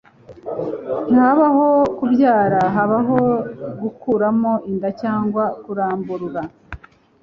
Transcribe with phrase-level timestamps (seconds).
[1.07, 1.67] ntihabaho
[1.97, 3.19] kubyara, habaho
[3.81, 6.41] gukuramo inda cyangwa kuramburura